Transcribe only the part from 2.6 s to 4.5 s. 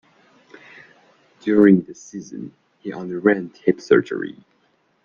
he underwent hip surgery.